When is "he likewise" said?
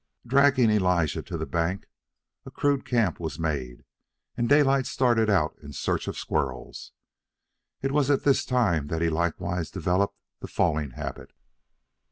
9.03-9.69